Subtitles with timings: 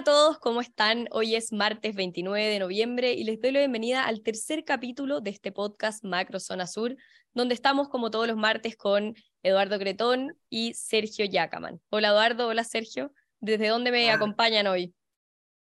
[0.00, 1.08] a todos, ¿cómo están?
[1.10, 5.28] Hoy es martes 29 de noviembre y les doy la bienvenida al tercer capítulo de
[5.28, 6.96] este podcast Macro Zona Sur,
[7.34, 11.82] donde estamos como todos los martes con Eduardo Cretón y Sergio Yacaman.
[11.90, 13.12] Hola Eduardo, hola Sergio.
[13.40, 14.94] ¿Desde dónde me acompañan hoy?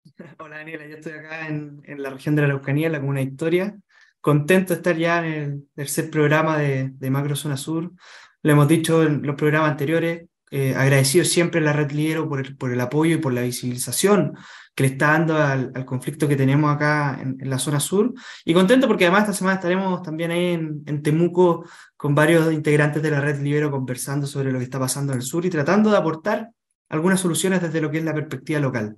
[0.38, 3.80] Hola Daniela, yo estoy acá en, la región de la Araucanía, en la Comuna Victoria.
[4.22, 7.92] Contento de estar ya en el tercer programa de, de Macro Zona Sur.
[8.44, 12.40] Lo hemos dicho en los programas anteriores, eh, agradecido siempre a la Red Lidero por
[12.40, 14.36] el, por el, apoyo y por la visibilización
[14.74, 18.14] que le está dando al, al conflicto que tenemos acá en, la zona sur.
[18.46, 23.04] Y contento porque además esta semana estaremos también ahí en, en, Temuco con varios integrantes
[23.04, 25.92] de la Red Libero conversando sobre lo que está pasando en el sur y tratando
[25.92, 26.50] de aportar
[26.90, 28.98] algunas soluciones desde lo que es la perspectiva local.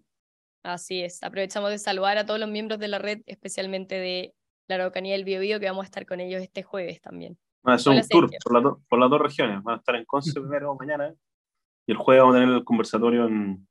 [0.63, 4.33] Así es, aprovechamos de saludar a todos los miembros de la red, especialmente de
[4.67, 7.37] la Araucanía del Biobío, que vamos a estar con ellos este jueves también.
[7.63, 10.75] A hacer un tour por, por, las dos regiones, van a estar en Conce primero
[10.75, 11.13] mañana
[11.85, 13.67] y el jueves vamos a tener el conversatorio en,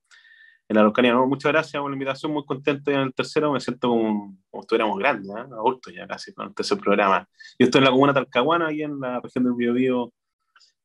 [0.71, 1.15] en la Araucanía.
[1.17, 2.91] Muchas gracias por la invitación, muy contento.
[2.91, 5.41] Y en el tercero me siento como, como estuviéramos grandes, ¿eh?
[5.53, 7.29] adultos ya casi, con el tercer programa.
[7.59, 10.13] Yo estoy en la comuna Talcahuana, ahí en la región del Biobío,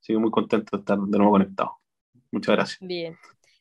[0.02, 1.78] así muy contento de estar de nuevo conectado.
[2.32, 2.80] Muchas gracias.
[2.82, 3.16] Bien.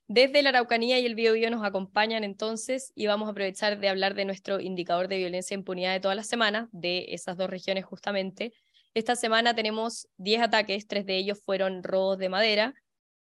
[0.09, 4.15] Desde la Araucanía y el Biobío nos acompañan entonces y vamos a aprovechar de hablar
[4.15, 7.85] de nuestro indicador de violencia e impunidad de toda la semana, de esas dos regiones
[7.85, 8.53] justamente.
[8.95, 12.75] Esta semana tenemos 10 ataques, tres de ellos fueron robos de madera,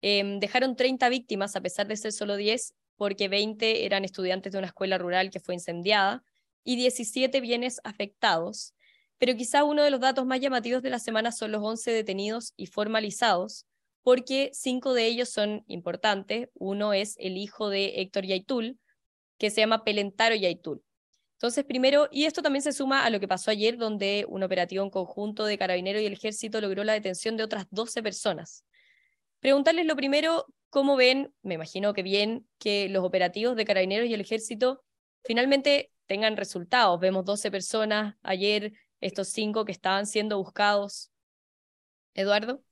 [0.07, 4.59] Em, dejaron 30 víctimas a pesar de ser solo 10, porque 20 eran estudiantes de
[4.59, 6.23] una escuela rural que fue incendiada
[6.63, 8.75] y 17 bienes afectados.
[9.17, 12.53] Pero quizá uno de los datos más llamativos de la semana son los 11 detenidos
[12.55, 13.65] y formalizados,
[14.03, 16.51] porque cinco de ellos son importantes.
[16.53, 18.79] Uno es el hijo de Héctor Yaitul,
[19.39, 20.83] que se llama Pelentaro Yaitul.
[21.39, 24.85] Entonces, primero, y esto también se suma a lo que pasó ayer, donde un operativo
[24.85, 28.67] en conjunto de Carabineros y el Ejército logró la detención de otras 12 personas.
[29.45, 34.15] Preguntarles lo primero, ¿cómo ven, me imagino que bien, que los operativos de carabineros y
[34.15, 34.83] el ejército
[35.23, 36.99] finalmente tengan resultados?
[36.99, 38.73] Vemos 12 personas ayer,
[39.03, 41.13] estos cinco que estaban siendo buscados.
[42.15, 42.63] Eduardo.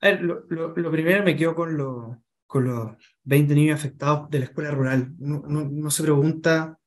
[0.00, 2.92] lo, primero me quedo con, lo, con los
[3.24, 5.12] 20 niños afectados de la escuela rural.
[5.18, 6.78] No, se pregunta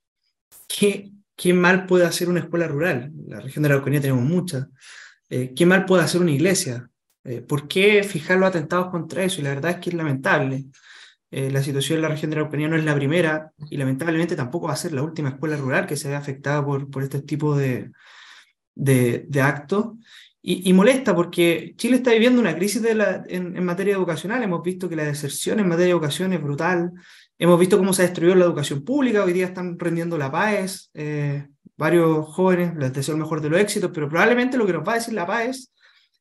[0.68, 3.12] qué, qué mal puede hacer una escuela rural.
[3.16, 4.70] En la región de la Araucanía tenemos muchas.
[5.30, 6.90] Eh, ¿Qué mal puede hacer una iglesia?
[7.26, 9.42] Eh, ¿Por qué fijar los atentados contra eso?
[9.42, 10.66] Y la verdad es que es lamentable.
[11.32, 14.36] Eh, la situación en la región de la Araucanía no es la primera y lamentablemente
[14.36, 17.22] tampoco va a ser la última escuela rural que se ve afectada por, por este
[17.24, 17.92] tipo de,
[18.76, 19.94] de, actos.
[20.46, 24.44] Y, molesta porque Chile está viviendo una crisis de la, en, materia educacional.
[24.44, 26.92] Hemos visto que la deserción en materia de educación es brutal.
[27.40, 29.24] Hemos visto cómo se ha destruido la educación pública.
[29.24, 30.92] Hoy día están rendiendo la PAES.
[30.94, 31.48] Eh,
[31.78, 34.92] varios jóvenes, les deseo el mejor de los éxitos, pero probablemente lo que nos va
[34.92, 35.74] a decir la PAES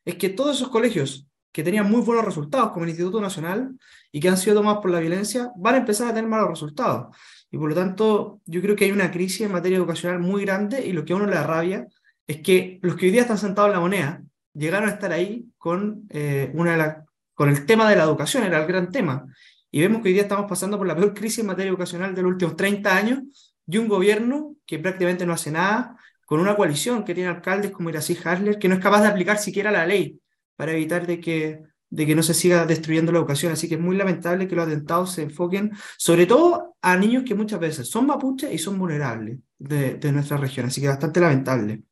[0.04, 3.76] es que todos esos colegios que tenían muy buenos resultados, como el Instituto Nacional,
[4.10, 7.14] y que han sido tomados por la violencia, van a empezar a tener malos resultados.
[7.50, 10.84] Y por lo tanto, yo creo que hay una crisis en materia educacional muy grande
[10.84, 11.86] y lo que a uno le rabia
[12.26, 14.22] es que los que hoy día están sentados en la moneda
[14.54, 18.66] llegaron a estar ahí con, eh, una con el tema de la educación, era el
[18.66, 19.26] gran tema.
[19.70, 22.22] Y vemos que hoy día estamos pasando por la peor crisis en materia educacional de
[22.22, 25.96] los últimos 30 años y un gobierno que prácticamente no hace nada,
[26.32, 29.36] con una coalición que tiene alcaldes como Irací Hasler, que no es capaz de aplicar
[29.36, 30.18] siquiera la ley
[30.56, 31.60] para evitar de que,
[31.90, 33.52] de que no se siga destruyendo la educación.
[33.52, 37.34] Así que es muy lamentable que los atentados se enfoquen sobre todo a niños que
[37.34, 40.64] muchas veces son mapuches y son vulnerables de, de nuestra región.
[40.64, 41.82] Así que bastante lamentable.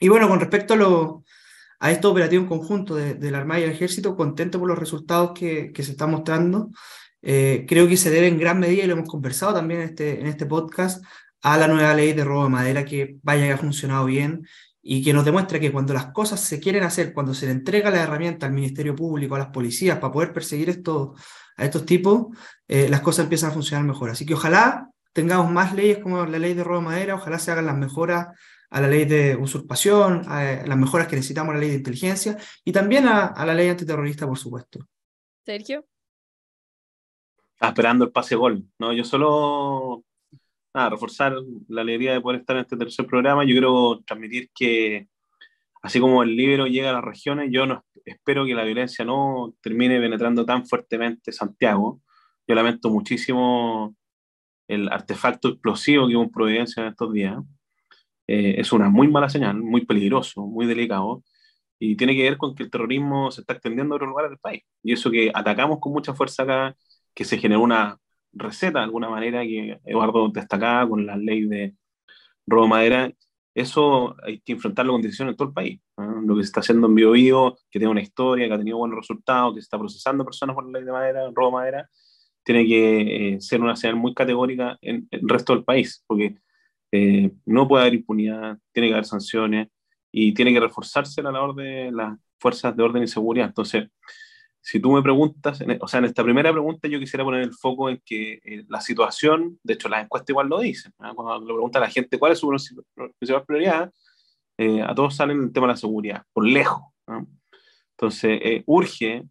[0.00, 1.24] Y bueno, con respecto a, lo,
[1.78, 5.32] a esta operación en conjunto de, la Armada y el Ejército, contento por los resultados
[5.38, 6.70] que, que se están mostrando.
[7.20, 10.18] Eh, creo que se debe en gran medida, y lo hemos conversado también en este,
[10.18, 11.04] en este podcast,
[11.46, 14.48] a la nueva ley de robo de madera que vaya que ha funcionado bien
[14.82, 17.88] y que nos demuestre que cuando las cosas se quieren hacer, cuando se le entrega
[17.92, 21.14] la herramienta al Ministerio Público, a las policías, para poder perseguir esto,
[21.56, 22.36] a estos tipos,
[22.66, 24.10] eh, las cosas empiezan a funcionar mejor.
[24.10, 27.52] Así que ojalá tengamos más leyes como la ley de robo de madera, ojalá se
[27.52, 28.26] hagan las mejoras
[28.68, 32.36] a la ley de usurpación, a las mejoras que necesitamos a la ley de inteligencia
[32.64, 34.80] y también a, a la ley antiterrorista, por supuesto.
[35.44, 35.86] Sergio.
[37.60, 38.64] esperando el pase gol.
[38.80, 40.02] No, yo solo
[40.90, 41.34] reforzar
[41.68, 43.44] la alegría de poder estar en este tercer programa.
[43.44, 45.08] Yo quiero transmitir que,
[45.82, 49.54] así como el libro llega a las regiones, yo no, espero que la violencia no
[49.62, 52.00] termine penetrando tan fuertemente Santiago.
[52.46, 53.94] Yo lamento muchísimo
[54.68, 57.38] el artefacto explosivo que hubo en Providencia en estos días.
[58.26, 61.22] Eh, es una muy mala señal, muy peligroso, muy delicado,
[61.78, 64.38] y tiene que ver con que el terrorismo se está extendiendo a otros lugares del
[64.38, 64.62] país.
[64.82, 66.76] Y eso que atacamos con mucha fuerza acá,
[67.14, 67.98] que se generó una
[68.36, 71.74] receta de alguna manera que Eduardo destacaba con la ley de
[72.46, 73.12] robo madera,
[73.54, 75.80] eso hay que enfrentarlo con decisión en todo el país.
[75.96, 78.98] Lo que se está haciendo en Bio, que tiene una historia, que ha tenido buenos
[78.98, 81.88] resultados, que se está procesando personas por la ley de madera, robo madera,
[82.44, 86.36] tiene que eh, ser una señal muy categórica en, el resto del país, porque
[86.92, 89.68] eh, no puede haber impunidad, tiene que haber sanciones
[90.12, 93.48] y tiene que reforzarse la labor de las fuerzas de orden y seguridad.
[93.48, 93.88] Entonces,
[94.68, 97.88] si tú me preguntas, o sea, en esta primera pregunta yo quisiera poner el foco
[97.88, 101.78] en que eh, la situación, de hecho las encuestas igual lo dicen, cuando le pregunta
[101.78, 103.92] a la gente cuál es su principal prioridad,
[104.58, 106.82] eh, a todos salen el tema de la seguridad, por lejos.
[107.92, 109.22] Entonces, eh, urge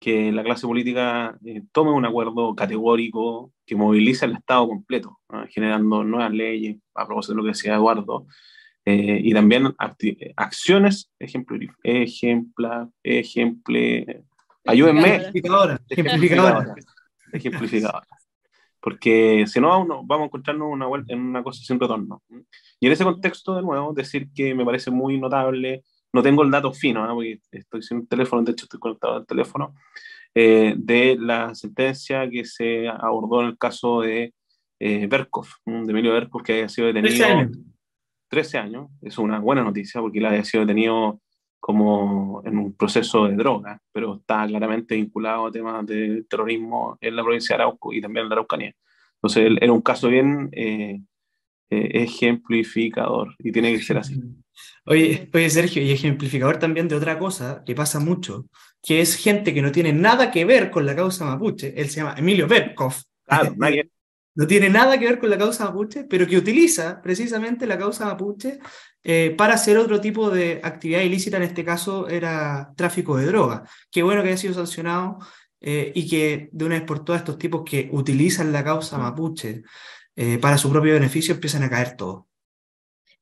[0.00, 1.38] que la clase política
[1.70, 5.18] tome un acuerdo categórico que movilice al Estado completo,
[5.50, 8.26] generando nuevas leyes, a propósito de lo que decía Eduardo,
[8.86, 9.74] y también
[10.36, 14.24] acciones ejemplo, ejempla, ejemple,
[14.66, 15.16] Ayúdenme.
[15.16, 15.80] Ejemplificadora.
[15.88, 16.74] Ejemplificadora.
[17.32, 18.06] Ejemplificadora.
[18.80, 22.22] Porque si no, vamos a encontrarnos una vuelta, en una cosa sin retorno.
[22.78, 25.82] Y en ese contexto, de nuevo, decir que me parece muy notable,
[26.12, 27.14] no tengo el dato fino, ¿no?
[27.14, 29.74] porque estoy sin el teléfono, de hecho estoy conectado al teléfono,
[30.34, 34.32] eh, de la sentencia que se abordó en el caso de
[34.78, 37.58] eh, Berkov, de Emilio Berkov, que haya sido detenido 13 años.
[38.28, 41.20] 13 años, es una buena noticia porque él haya sido detenido
[41.60, 47.16] como en un proceso de droga, pero está claramente vinculado a temas de terrorismo en
[47.16, 48.74] la provincia de Arauco y también en la Araucanía.
[49.16, 51.00] Entonces, era un caso bien eh,
[51.68, 54.20] eh, ejemplificador y tiene que ser así.
[54.86, 58.46] Oye, oye, Sergio, y ejemplificador también de otra cosa que pasa mucho,
[58.80, 61.74] que es gente que no tiene nada que ver con la causa mapuche.
[61.76, 62.94] Él se llama Emilio Berkov.
[63.24, 63.90] Claro, nadie,
[64.36, 68.06] no tiene nada que ver con la causa mapuche, pero que utiliza precisamente la causa
[68.06, 68.60] mapuche
[69.08, 73.62] eh, para hacer otro tipo de actividad ilícita, en este caso era tráfico de droga.
[73.88, 75.18] Qué bueno que haya sido sancionado
[75.60, 79.62] eh, y que de una vez por todas estos tipos que utilizan la causa mapuche
[80.16, 82.24] eh, para su propio beneficio empiezan a caer todos.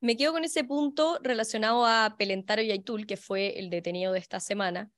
[0.01, 4.21] Me quedo con ese punto relacionado a Pelentaro y Aitul, que fue el detenido de
[4.21, 4.91] esta semana.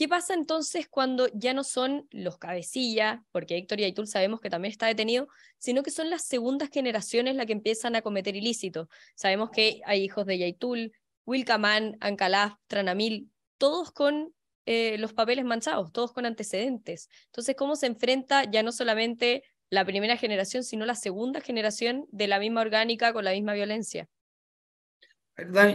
[0.00, 4.48] ¿Qué pasa entonces cuando ya no son los cabecillas, porque Héctor y Aitul sabemos que
[4.48, 8.88] también está detenido, sino que son las segundas generaciones las que empiezan a cometer ilícitos?
[9.14, 10.92] Sabemos que hay hijos de Yaitul,
[11.26, 17.10] Wilcamán, Ancalaf, Tranamil, todos con eh, los papeles manchados, todos con antecedentes.
[17.26, 22.26] Entonces, ¿cómo se enfrenta ya no solamente la primera generación, sino la segunda generación de
[22.26, 24.08] la misma orgánica con la misma violencia?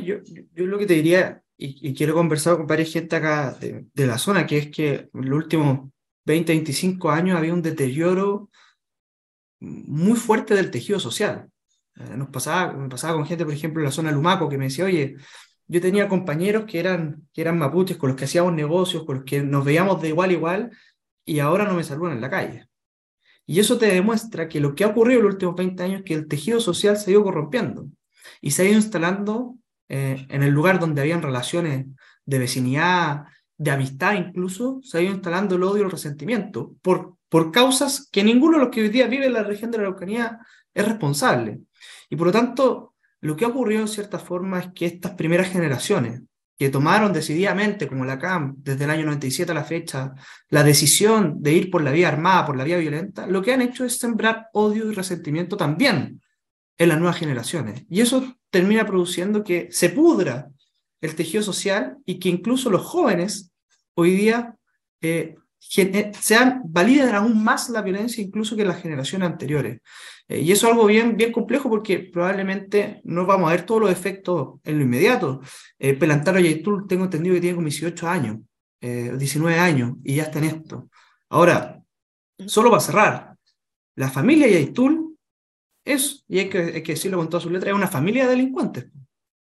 [0.04, 0.18] Yo,
[0.56, 4.58] lo que te diría y, quiero conversar con varias gente acá de, la zona, que
[4.58, 5.90] es que en los últimos
[6.26, 8.50] 20, 25 años había un deterioro
[9.60, 11.50] muy fuerte del tejido social.
[11.96, 14.58] Eh, nos pasaba, me pasaba con gente, por ejemplo, en la zona de Lumaco, que
[14.58, 15.16] me decía, oye,
[15.68, 19.26] yo tenía compañeros que eran, que eran mapuches, con los que hacíamos negocios, con los
[19.26, 20.72] que nos veíamos de igual a igual,
[21.26, 22.68] y ahora no me saludan en la calle.
[23.46, 26.06] Y eso te demuestra que lo que ha ocurrido en los últimos 20 años es
[26.06, 27.88] que el tejido social se ha ido corrompiendo
[28.42, 29.56] y se ha ido instalando
[29.88, 31.86] eh, en el lugar donde habían relaciones
[32.26, 33.26] de vecinidad,
[33.58, 38.10] de amistad incluso, se ha ido instalando el odio y el resentimiento por, por causas
[38.12, 40.40] que ninguno de los que hoy día vive en la región de la Araucanía
[40.74, 41.60] es responsable.
[42.10, 45.50] Y por lo tanto, lo que ha ocurrido en cierta forma es que estas primeras
[45.50, 46.22] generaciones,
[46.58, 50.14] que tomaron decididamente, como la CAM, desde el año 97 a la fecha,
[50.50, 53.62] la decisión de ir por la vía armada, por la vía violenta, lo que han
[53.62, 56.22] hecho es sembrar odio y resentimiento también
[56.78, 57.84] en las nuevas generaciones.
[57.90, 60.50] Y eso termina produciendo que se pudra
[61.02, 63.52] el tejido social y que incluso los jóvenes
[63.96, 64.56] hoy día
[65.02, 65.36] eh,
[65.78, 69.80] eh, sean, validen aún más la violencia incluso que las generaciones anteriores.
[70.28, 73.82] Eh, y eso es algo bien, bien complejo porque probablemente no vamos a ver todos
[73.82, 75.42] los efectos en lo inmediato.
[75.78, 78.38] Pelantaro Yaitul tengo entendido que tiene como 18 años,
[78.80, 80.90] 19 años, y ya está en esto.
[81.30, 81.82] Ahora,
[82.46, 83.36] solo para cerrar,
[83.96, 85.05] la familia Yaitul
[85.86, 88.32] es, y hay que, hay que decirlo con todas sus letras, es una familia de
[88.32, 88.88] delincuentes.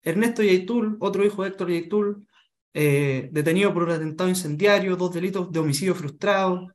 [0.02, 2.26] Ernesto Yaitul, otro hijo de Héctor Yaitul,
[2.72, 6.68] eh, detenido por un atentado incendiario, dos delitos de homicidio frustrado,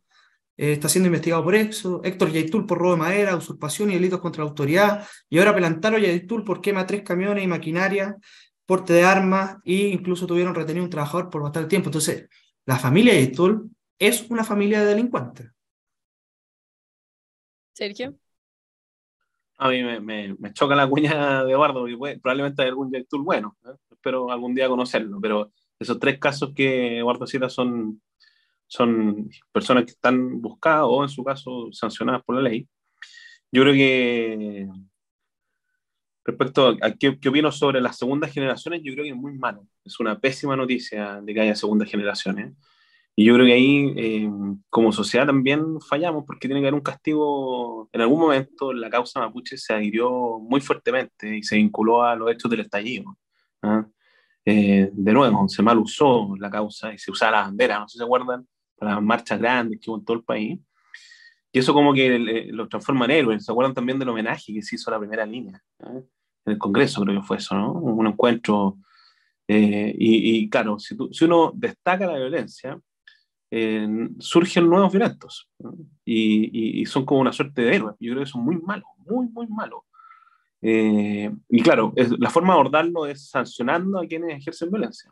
[0.58, 4.20] eh, está siendo investigado por eso, Héctor Yaitul por robo de madera, usurpación y delitos
[4.20, 8.18] contra la autoridad, y ahora Pelantaro Yaitul por quema tres camiones y maquinaria,
[8.66, 11.90] porte de armas, e incluso tuvieron retenido un trabajador por bastante tiempo.
[11.90, 12.28] Entonces,
[12.66, 15.52] la familia Yaitul es una familia de delincuentes.
[17.74, 18.16] Sergio
[19.58, 20.00] a mí me,
[20.34, 23.58] me, choca la cuña de Eduardo, porque probablemente hay algún director bueno,
[23.92, 28.02] espero algún día conocerlo, pero esos tres casos que Eduardo cita son,
[28.68, 32.68] son personas que están buscadas o en su caso sancionadas por la ley.
[33.52, 34.68] Yo creo que
[36.26, 39.68] respecto a qué, qué opino sobre las segundas generaciones, yo creo que es muy malo,
[39.84, 42.54] es una pésima noticia de que haya segundas generaciones.
[43.18, 44.30] Y yo creo que ahí, eh,
[44.70, 47.90] como sociedad, también fallamos porque tiene que haber un castigo.
[47.94, 52.30] En algún momento, la causa mapuche se adhirió muy fuertemente y se vinculó a los
[52.30, 53.18] hechos del estallido.
[53.62, 53.88] ¿ah?
[54.44, 57.94] Eh, de nuevo, se mal usó la causa y se usaba la bandera, no sé
[57.94, 58.46] si se acuerdan,
[58.78, 60.60] para las marchas grandes que hubo en todo el país.
[61.54, 62.20] y eso como que
[62.52, 63.46] lo transforma en héroes.
[63.46, 65.64] ¿Se acuerdan también del homenaje que se hizo a la primera línea?
[65.80, 66.04] En
[66.46, 67.72] el Congreso creo que fue eso, ¿no?
[67.72, 68.78] Un encuentro.
[69.48, 72.78] Eh, y, claro, si, si, uno destaca la violencia,
[73.52, 73.88] eh,
[74.20, 75.50] surgen nuevos violentos.
[76.04, 77.96] Y, y, son como una suerte de héroes.
[78.00, 79.82] Yo creo que son muy malos, muy, muy malos.
[80.62, 85.12] Eh, y claro, la forma de abordarlo es sancionando a quienes ejercen violencia.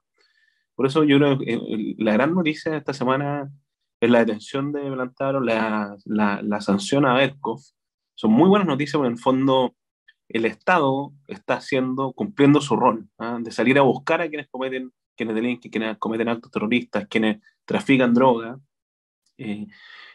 [0.76, 3.52] Por eso yo creo que la gran noticia de esta semana
[4.00, 7.60] es la detención de Blantaro, la, la, la sanción a Berkov.
[8.16, 9.76] Son muy buenas noticias porque en el fondo
[10.34, 13.38] el Estado está haciendo, cumpliendo su rol, ¿ah?
[13.40, 18.14] de salir a buscar a quienes cometen, quienes delinquen, quienes cometen actos terroristas, quienes trafican
[18.14, 18.60] droga.
[19.38, 19.68] Eh,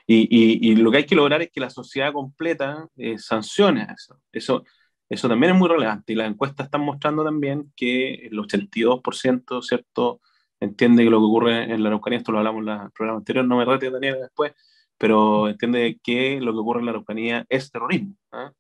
[0.06, 4.20] y, y, lo que hay que lograr es que la sociedad completa eh, sancione eso.
[4.32, 4.64] eso.
[5.08, 10.20] Eso también es muy relevante y las encuestas están mostrando también que el 82%, ¿cierto?,
[10.60, 13.44] entiende que lo que ocurre en la Araucanía, esto lo hablamos en el programa anterior,
[13.46, 14.52] no me rete Daniel después,
[14.98, 18.14] pero entiende que lo que ocurre en la Araucanía es terrorismo.
[18.32, 18.52] ¿ah?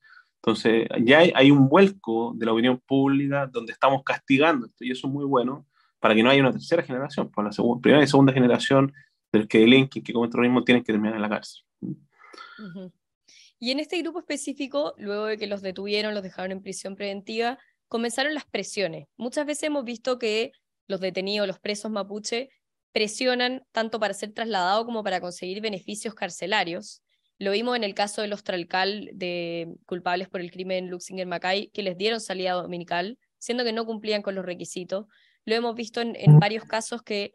[0.48, 5.06] Entonces, ya hay, un vuelco de la opinión pública donde estamos castigando esto, y eso
[5.06, 5.66] es muy bueno
[6.00, 8.94] para que no haya una tercera generación, pues la segunda, primera y segunda generación
[9.30, 11.64] del que delinquen, que cometen terrorismo, tienen que terminar en la cárcel.
[13.58, 17.58] Y en este grupo específico, luego de que los detuvieron, los dejaron en prisión preventiva,
[17.88, 19.06] comenzaron las presiones.
[19.18, 20.52] Muchas veces hemos visto que
[20.86, 22.48] los detenidos, los presos mapuche,
[22.92, 27.02] presionan tanto para ser trasladados como para conseguir beneficios carcelarios.
[27.38, 31.68] Lo vimos en el caso de los Tralcal, de culpables por el crimen Luxinger Macay,
[31.68, 35.06] que les dieron salida dominical, siendo que no cumplían con los requisitos.
[35.44, 37.32] Lo hemos visto en, varios casos que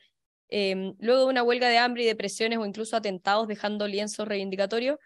[0.50, 4.26] em, luego de una huelga de hambre y de presiones o incluso atentados dejando lienzo
[4.26, 5.00] reivindicatorio,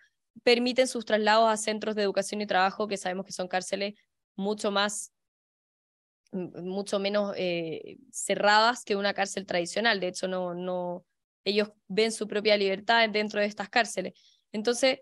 [0.44, 3.94] permiten sus traslados a centros de educación y trabajo, que sabemos que son cárceles
[4.36, 5.14] mucho más
[6.32, 10.00] mucho menos eh, cerradas que una cárcel tradicional.
[10.00, 11.06] De hecho, no, no,
[11.46, 14.14] ellos ven su propia libertad dentro de estas cárceles.
[14.52, 15.00] Entonces,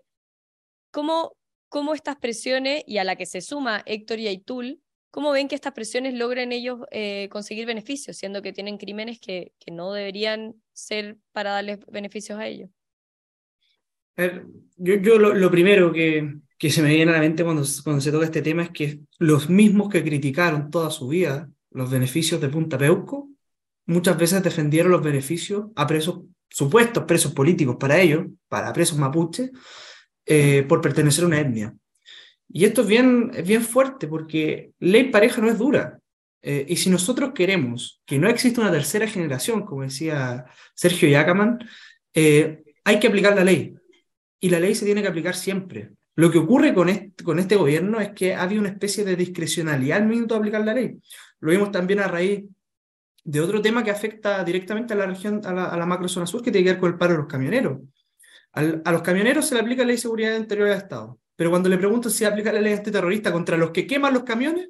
[0.90, 1.36] ¿cómo,
[1.68, 5.54] cómo estas presiones, y a la que se suma Héctor y Aitul, cómo ven que
[5.54, 10.54] estas presiones logren ellos eh, conseguir beneficios, siendo que tienen crímenes que, que no deberían
[10.72, 12.70] ser para darles beneficios a ellos?
[14.76, 18.10] yo, yo lo, primero que, que, se me viene a la mente cuando, cuando se
[18.10, 22.48] toca este tema es que los mismos que criticaron toda su vida los beneficios de
[22.48, 23.28] Punta Peuco,
[23.84, 29.50] muchas veces defendieron los beneficios a presos, supuestos presos políticos para ellos, para presos mapuches,
[30.24, 31.74] eh, por pertenecer a una etnia.
[32.48, 35.98] Y esto es bien, es bien fuerte porque ley pareja no es dura.
[36.42, 41.58] Eh, y si nosotros queremos que no exista una tercera generación, como decía Sergio Yacaman,
[42.14, 43.74] eh, hay que aplicar la ley
[44.38, 45.90] y la ley se tiene que aplicar siempre.
[46.14, 49.16] Lo que ocurre con este, con este gobierno es que ha habido una especie de
[49.16, 50.98] discrecionalidad al minuto de aplicar la ley.
[51.40, 52.44] Lo vimos también a raíz
[53.26, 56.42] de otro tema que afecta directamente a la región, a la, a la macrozona sur,
[56.42, 57.80] que tiene que ver con el paro de los camioneros.
[58.52, 61.68] a los camioneros se le aplica la ley de seguridad interior del Estado, pero cuando
[61.68, 64.68] le preguntan si aplica la ley antiterrorista contra los que queman los camiones,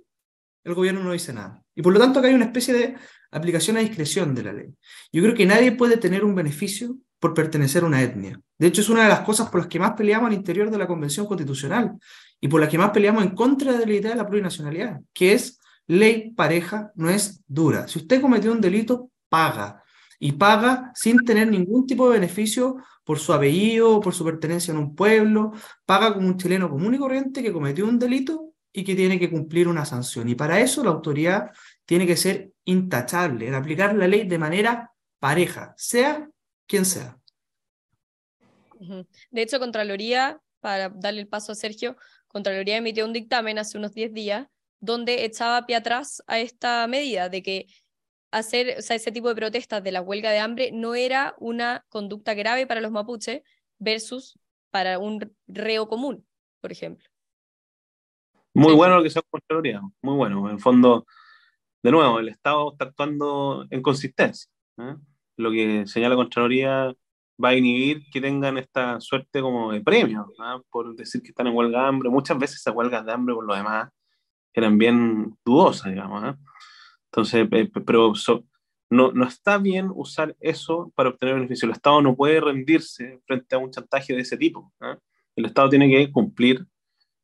[0.65, 1.63] el gobierno no dice nada.
[1.75, 2.97] Y por lo tanto acá hay una especie de
[3.31, 4.75] aplicación a discreción de la ley.
[5.13, 8.41] Yo creo que nadie puede tener un beneficio por pertenecer a una etnia.
[8.59, 10.79] De hecho, es una de las cosas por las que más peleamos al interior de
[10.79, 11.93] la Convención Constitucional
[12.41, 15.35] y por las que más peleamos en contra de la idea de la plurinacionalidad, que
[15.35, 17.88] es ley pareja, no es dura.
[17.88, 19.83] Si usted cometió un delito, paga.
[20.19, 24.78] Y paga sin tener ningún tipo de beneficio por su apellido, por su pertenencia en
[24.78, 25.52] un pueblo,
[25.85, 29.31] paga como un chileno común y corriente que cometió un delito y que tiene que
[29.31, 30.28] cumplir una sanción.
[30.28, 31.50] Y para eso la autoridad
[31.85, 36.28] tiene que ser intachable, en aplicar la ley de manera pareja, sea
[36.66, 37.19] quien sea.
[39.31, 43.95] De hecho, Contraloría, para darle el paso a Sergio, Contraloría emitió un dictamen hace unos
[43.95, 44.49] 10 días
[44.87, 47.66] donde echaba pie atrás a esta medida de que
[48.31, 51.85] hacer o sea, ese tipo de protestas de la huelga de hambre no era una
[51.88, 53.43] conducta grave para los mapuches
[53.78, 54.38] versus
[54.71, 56.26] para un reo común,
[56.61, 57.07] por ejemplo.
[58.55, 60.49] Muy bueno lo que se ha Contraloría, muy bueno.
[60.49, 61.07] En el fondo,
[61.83, 64.50] de nuevo, el Estado está actuando en consistencia.
[64.78, 64.97] ¿eh?
[65.37, 66.95] lo que señala Contraloría
[67.43, 70.33] va a inhibir que tengan esta suerte como de premio,
[70.71, 72.09] por decir que están en huelga de hambre.
[72.09, 73.90] Muchas veces esas huelgas de hambre, por lo demás,
[74.61, 76.37] eran bien dudosas, digamos.
[77.11, 77.49] Entonces,
[77.85, 78.13] pero
[78.91, 81.67] no, no está bien usar eso para obtener beneficio.
[81.67, 84.73] El Estado no puede rendirse frente a un chantaje de ese tipo.
[85.35, 86.67] El Estado tiene que cumplir,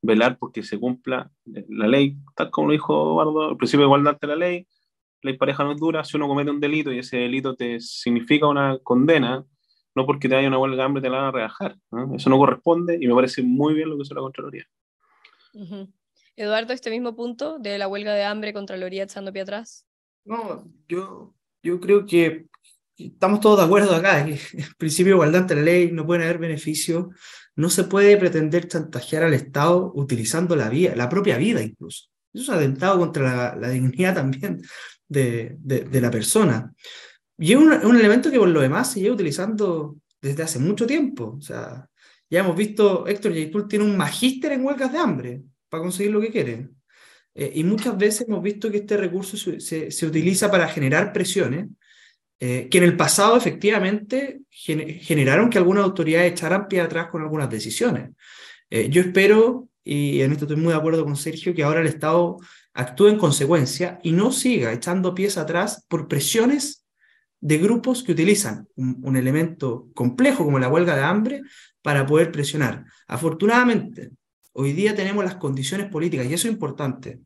[0.03, 4.19] velar porque se cumpla la ley, tal como lo dijo Eduardo, el principio de igualdad
[4.21, 4.67] de la ley,
[5.23, 8.49] ley pareja no es dura, si uno comete un delito y ese delito te significa
[8.49, 9.47] una condena,
[9.95, 11.77] no porque te haya una huelga de hambre te la van a rebajar.
[12.15, 14.67] Eso no corresponde y me parece muy bien lo que hizo la Contraloría.
[16.37, 19.87] Eduardo, este mismo punto de la huelga de hambre, Contraloría echando pie atrás.
[20.25, 22.47] No, yo, yo creo que,
[22.97, 26.23] estamos todos de acuerdo acá, que el principio de igualdad ante la ley, no pueden
[26.23, 27.07] haber beneficios,
[27.55, 32.09] no se puede pretender chantajear al Estado utilizando la, vida, la propia vida incluso.
[32.33, 34.62] Eso es atentado contra la, dignidad también
[35.07, 36.73] de, de, la persona.
[37.37, 40.87] Y es un, un, elemento que por lo demás se lleva utilizando desde hace mucho
[40.87, 41.37] tiempo.
[41.37, 41.87] O sea,
[42.31, 46.21] ya hemos visto, Héctor Yaitul tiene un magíster en huelgas de hambre para conseguir lo
[46.21, 46.69] que quiere.
[47.35, 51.67] Eh, y muchas veces hemos visto que este recurso se, se, utiliza para generar presiones
[52.38, 57.49] eh, que en el pasado efectivamente generaron que algunas autoridades echaran pie atrás con algunas
[57.49, 58.11] decisiones.
[58.69, 61.87] Eh, yo espero, y en esto estoy muy de acuerdo con Sergio, que ahora el
[61.87, 62.37] Estado
[62.75, 66.85] actúe en consecuencia y no siga echando pies atrás por presiones
[67.41, 71.43] de grupos que utilizan un, elemento complejo como la huelga de hambre
[71.81, 72.85] para poder presionar.
[73.09, 74.11] Afortunadamente,
[74.52, 77.21] hoy día tenemos las condiciones políticas, y eso es importante,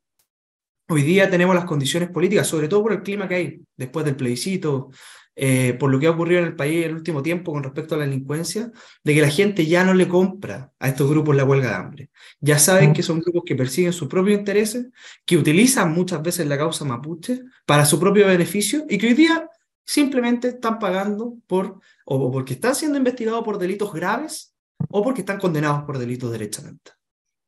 [0.89, 4.15] Hoy día tenemos las condiciones políticas, sobre todo por el clima que hay después del
[4.15, 4.91] plebiscito,
[5.35, 7.97] eh, por lo que ha ocurrido en el país en el último tiempo con respecto
[7.97, 8.71] a la delincuencia,
[9.03, 12.11] de que la gente ya no le compra a estos grupos la huelga de hambre.
[12.41, 14.87] Ya saben que son grupos que persiguen sus propios intereses,
[15.25, 19.51] que utilizan muchas veces la causa mapuche para su propio beneficio y que hoy día
[19.85, 24.55] simplemente están pagando por, o porque están siendo investigados por delitos graves
[24.89, 26.93] o porque están condenados por delitos derechamente.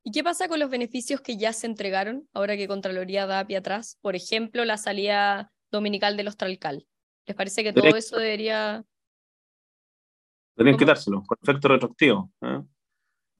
[0.04, 3.58] ¿Y qué pasa con los beneficios que ya se entregaron ahora que Contraloría da pie
[3.58, 3.98] atrás?
[4.00, 6.86] Por ejemplo, la salida dominical de los Tralcal.
[7.26, 8.84] ¿Les parece que todo eso debería...
[10.56, 12.30] Deberían quitárselo, con efecto retroactivo.
[12.42, 12.62] ¿eh?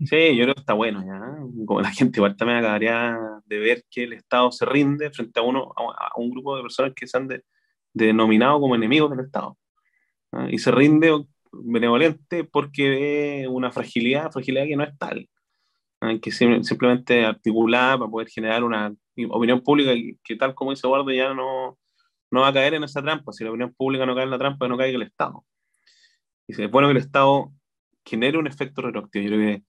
[0.00, 1.38] Sí, yo creo que está bueno ya.
[1.64, 5.42] Como la gente igual también acabaría de ver que el Estado se rinde frente a
[5.42, 7.28] uno, a un grupo de personas que se han
[7.94, 9.56] denominado como enemigos del Estado.
[10.32, 10.48] ¿eh?
[10.50, 15.28] Y se rinde benevolente porque ve una fragilidad, fragilidad que no es tal
[16.22, 18.94] que simplemente articulada para poder generar una
[19.30, 21.78] opinión pública que, tal como dice Eduardo ya no,
[22.30, 23.32] no va a caer en esa trampa.
[23.32, 25.44] Si la opinión pública no cae en la trampa, no caiga el Estado.
[26.46, 27.52] Y se bueno que el Estado
[28.04, 29.24] genere un efecto retroactivo.
[29.24, 29.64] Yo creo que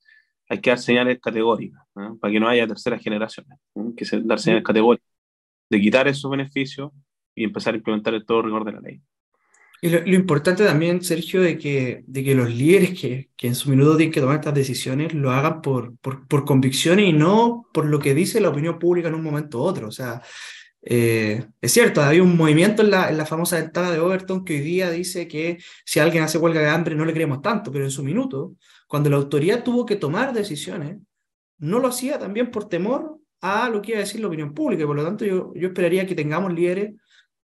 [0.49, 3.59] hay que dar señales categóricas para que no haya terceras generaciones.
[3.97, 5.07] Que se, dar señales categóricas
[5.69, 6.91] de quitar esos beneficios
[7.35, 9.01] y empezar a implementar el todo rigor de la ley.
[9.81, 13.69] Y lo, importante también, Sergio, de que, de que los líderes que, que, en su
[13.69, 17.85] minuto tienen que tomar estas decisiones lo hagan por, por, por convicciones y no por
[17.85, 19.87] lo que dice la opinión pública en un momento u otro.
[19.87, 20.21] O sea,
[20.81, 24.55] eh, es cierto, hay un movimiento en la, en la famosa ventana de Overton que
[24.55, 27.85] hoy día dice que si alguien hace huelga de hambre no le creemos tanto, pero
[27.85, 28.55] en su minuto,
[28.87, 30.97] cuando la autoridad tuvo que tomar decisiones,
[31.57, 34.85] no lo hacía también por temor a lo que iba a decir la opinión pública.
[34.85, 36.95] por lo tanto, yo, yo esperaría que tengamos líderes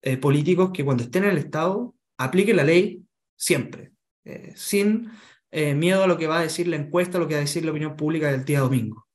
[0.03, 3.03] eh, políticos que cuando estén en el Estado aplique la ley
[3.37, 3.93] siempre,
[4.25, 5.11] eh, sin
[5.51, 7.65] eh, miedo a lo que va a decir la encuesta, lo que va a decir
[7.65, 9.07] la opinión pública del día domingo.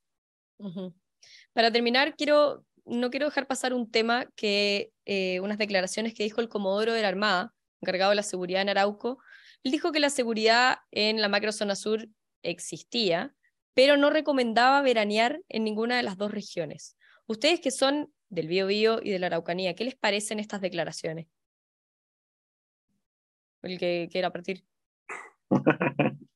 [1.53, 6.41] Para terminar, quiero, no quiero dejar pasar un tema que eh, unas declaraciones que dijo
[6.41, 9.19] el Comodoro de la Armada, encargado de la seguridad en Arauco.
[9.63, 12.07] Él dijo que la seguridad en la macrozona sur
[12.43, 13.33] existía,
[13.73, 16.97] pero no recomendaba veranear en ninguna de las dos regiones.
[17.27, 21.27] Ustedes que son del Biobío y de la Araucanía, ¿qué les parecen estas declaraciones?
[23.71, 24.63] El que quiera partir.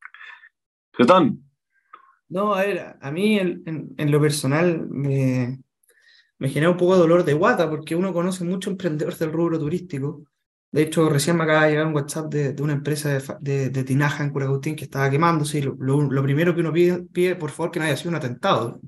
[2.30, 5.60] No, a ver, a mí en, en, lo personal me,
[6.39, 9.60] me, genera un poco de dolor de guata porque uno conoce mucho emprendedores del rubro
[9.60, 10.24] turístico.
[10.72, 13.84] De hecho, recién me acaba de llegar un WhatsApp de, de una empresa de, de,
[13.84, 17.52] tinaja en Curagutín que estaba quemándose y lo, lo, primero que uno pide, pide, por
[17.52, 18.80] favor, que no haya sido un atentado.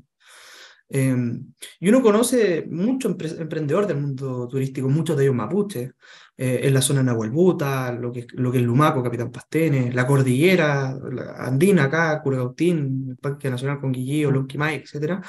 [0.90, 5.92] Em, y uno conoce mucho emprendedor del mundo turístico, muchos de ellos mapuches,
[6.36, 10.08] eh, en la zona de Nahuelbuta, lo que, lo que es Lumaco, Capitán Pastene, la
[10.08, 10.98] cordillera
[11.38, 15.22] andina acá, Curagautín, el Parque Nacional Conguillío, Lonquimay, etc.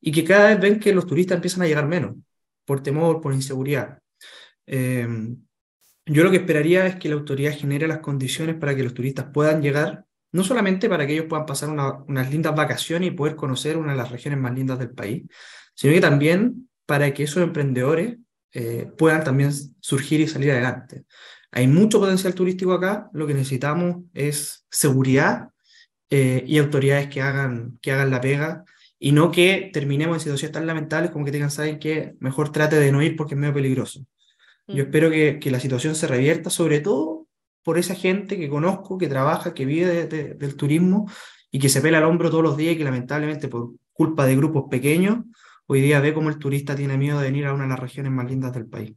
[0.00, 2.16] Y que cada vez ven que los turistas empiezan a llegar menos,
[2.64, 3.98] por temor, por inseguridad.
[4.66, 5.36] Em,
[6.06, 9.26] yo lo que esperaría es que la autoridad genere las condiciones para que los turistas
[9.32, 13.76] puedan llegar no solamente para que ellos puedan pasar unas lindas vacaciones y poder conocer
[13.76, 15.24] una de las regiones más lindas del país,
[15.74, 18.18] sino que también para que esos emprendedores
[18.52, 21.04] eh, puedan también surgir y salir adelante.
[21.50, 25.48] Hay mucho potencial turístico acá, lo que necesitamos es seguridad
[26.10, 28.64] eh, y autoridades que hagan, que hagan la pega
[28.98, 32.76] y no que terminemos en situaciones tan lamentables como que tengan saber que mejor trate
[32.76, 34.00] de no ir porque es medio peligroso.
[34.66, 34.86] Yo mm.
[34.86, 37.26] espero que, que la situación se revierta, sobre todo
[37.62, 41.10] por esa gente que conozco, que trabaja, que vive del turismo
[41.50, 44.36] y que se pela al hombro todos los días y que lamentablemente por culpa de
[44.36, 45.18] grupos pequeños,
[45.68, 48.12] hoy día ve como el turista tiene miedo de venir a una de las regiones
[48.12, 48.94] más lindas del país.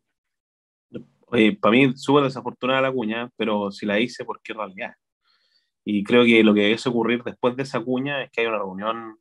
[1.62, 4.94] Para mí súper desafortunada la cuña, pero si la hice, ¿por qué realidad?
[5.86, 8.58] Y creo que lo que debe ocurrir después de esa cuña es que hay una
[8.58, 9.18] reunión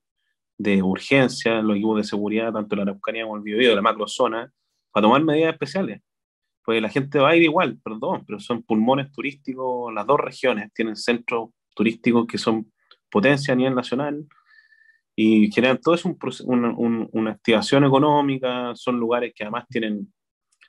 [0.58, 3.70] de urgencia en los equipos de seguridad, tanto en la Araucanía como en el Biobío,
[3.70, 4.52] de la macrozona,
[4.90, 6.02] para tomar medidas especiales
[6.64, 10.72] pues la gente va a ir igual, perdón, pero son pulmones turísticos, las dos regiones
[10.72, 12.70] tienen centros turísticos que son
[13.10, 14.24] potencia a nivel nacional
[15.16, 20.12] y generan todo es un, una activación económica, son lugares que además tienen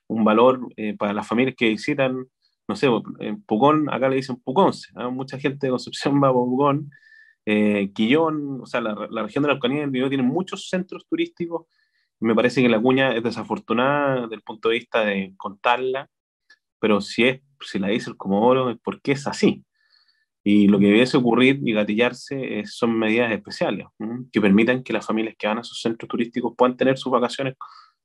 [0.08, 2.25] un valor eh, para las familias que visitan,
[2.67, 2.88] no sé,
[3.19, 5.10] en Pucón, acá le dicen Puconce, ¿ah?
[5.10, 6.89] mucha gente de Concepción va a Pucón,
[7.45, 11.65] eh, Quillón, o sea, la, región de la Araucanía del Biobío tiene muchos centros turísticos,
[12.19, 16.10] me parece que la cuña es desafortunada desde el punto de vista de contarla,
[16.80, 19.63] pero si, es, si la dice el Comodoro es porque es así.
[20.43, 23.88] Y lo que debiese ocurrir y gatillarse son medidas especiales
[24.32, 27.56] que permitan que las familias que van a esos centros turísticos puedan tener sus vacaciones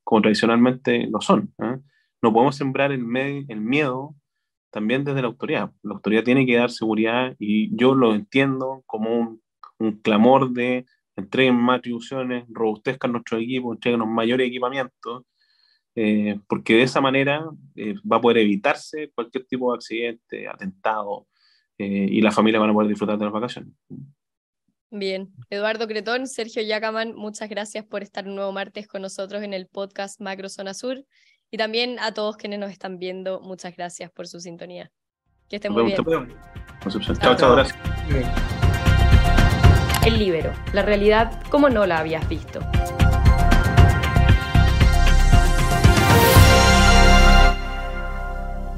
[0.03, 1.51] como tradicionalmente lo son.
[1.63, 1.77] ¿eh?
[2.21, 3.03] No podemos sembrar el,
[3.47, 4.15] el miedo
[4.69, 5.71] también desde la autoridad.
[5.81, 9.41] La autoridad tiene que dar seguridad y yo lo entiendo como un,
[9.79, 10.85] un clamor de
[11.17, 15.23] entreguen más atribuciones, robustezcan nuestro equipo, entreguen mayores equipamientos,
[15.95, 17.43] eh, porque de esa manera
[17.75, 21.27] eh, va a poder evitarse cualquier tipo de accidente, atentado,
[21.77, 23.73] eh, y las familias van a poder disfrutar de las vacaciones.
[24.89, 29.53] Bien, Eduardo Cretón, Sergio Yacaman, muchas gracias por estar un nuevo martes con nosotros en
[29.53, 31.03] el podcast Macro Zona Sur.
[31.51, 34.89] Y también a todos quienes nos están viendo, muchas gracias por su sintonía.
[35.49, 35.97] Que estén muy bien.
[37.19, 37.77] Chao, chao, gracias.
[40.05, 42.59] El Libero, la realidad como no la habías visto.